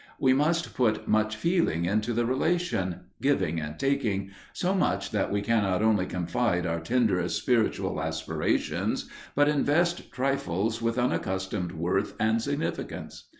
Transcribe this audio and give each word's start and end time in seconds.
We 0.19 0.33
must 0.33 0.73
put 0.73 1.07
much 1.07 1.35
feeling 1.35 1.85
into 1.85 2.11
the 2.11 2.25
relation 2.25 3.01
giving 3.21 3.59
and 3.59 3.77
taking 3.77 4.31
so 4.51 4.73
much 4.73 5.11
that 5.11 5.31
we 5.31 5.43
cannot 5.43 5.83
only 5.83 6.07
confide 6.07 6.65
our 6.65 6.79
tenderest 6.79 7.37
spiritual 7.39 8.01
aspirations, 8.01 9.07
but 9.35 9.47
invest 9.47 10.11
trifles 10.11 10.81
with 10.81 10.97
unaccustomed 10.97 11.73
worth 11.73 12.15
and 12.19 12.41
significance. 12.41 13.29